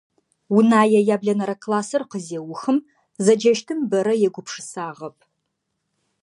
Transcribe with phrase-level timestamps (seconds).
[0.55, 2.77] Унае яблэнэрэ классыр къызеухым,
[3.25, 5.17] зэджэщтым бэрэ егупшысагъэп.